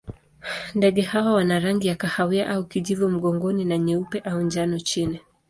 [0.75, 5.19] Ndege hawa wana rangi ya kahawa au kijivu mgongoni na nyeupe au njano chini.